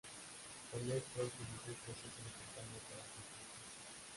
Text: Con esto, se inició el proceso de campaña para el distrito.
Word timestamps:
Con 0.71 0.81
esto, 0.81 1.19
se 1.21 1.43
inició 1.45 1.73
el 1.73 1.75
proceso 1.75 2.25
de 2.25 2.33
campaña 2.33 2.77
para 2.89 3.03
el 3.05 3.13
distrito. 3.21 4.01